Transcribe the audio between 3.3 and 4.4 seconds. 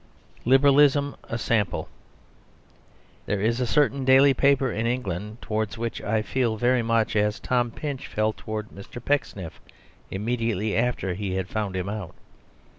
is a certain daily